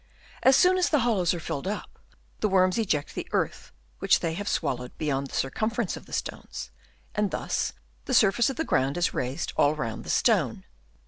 [0.41, 1.99] As soon as the hollows are filled up,
[2.39, 6.71] the worms eject the earth which they have swallowed beyond the circumference of the stones;
[7.13, 7.73] and thus
[8.05, 10.63] the surface of the ground is raised all round the stone.